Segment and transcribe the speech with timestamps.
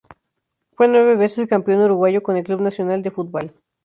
[0.73, 3.53] Fue nueve veces campeón uruguayo con el Club Nacional de Football.